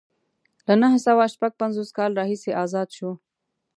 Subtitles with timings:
[0.67, 3.11] له نهه سوه شپږ پنځوس کال راهیسې ازاد شو.